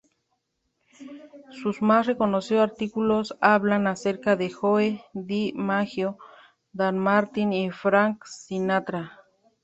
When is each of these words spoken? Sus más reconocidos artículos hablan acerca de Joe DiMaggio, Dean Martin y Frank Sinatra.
Sus 1.61 1.83
más 1.83 2.07
reconocidos 2.07 2.71
artículos 2.71 3.37
hablan 3.39 3.85
acerca 3.85 4.35
de 4.35 4.49
Joe 4.49 4.99
DiMaggio, 5.13 6.17
Dean 6.73 6.97
Martin 6.97 7.53
y 7.53 7.69
Frank 7.69 8.25
Sinatra. 8.25 9.19